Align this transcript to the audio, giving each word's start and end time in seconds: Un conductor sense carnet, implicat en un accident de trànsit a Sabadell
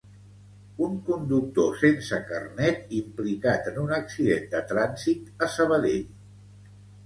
Un 0.85 0.95
conductor 1.09 1.75
sense 1.81 2.19
carnet, 2.31 2.81
implicat 3.01 3.69
en 3.75 3.79
un 3.85 3.95
accident 4.01 4.51
de 4.57 4.65
trànsit 4.75 5.49
a 5.49 5.55
Sabadell 5.61 6.13